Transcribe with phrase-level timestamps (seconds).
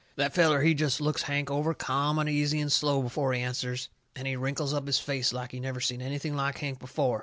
[0.15, 3.87] That feller, he jest looks Hank over ca'am and easy and slow before he answers,
[4.15, 7.19] and he wrinkles up his face like he never seen anything like Hank before.